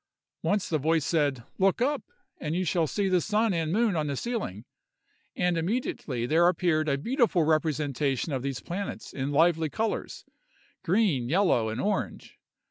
[0.41, 2.01] Once the voice said, "Look up,
[2.39, 4.65] and you shall see the sun and moon on the ceiling!"
[5.35, 10.33] and immediately there appeared a beautiful representation of these planets in lively colors, viz.,
[10.85, 12.39] green, yellow, and orange.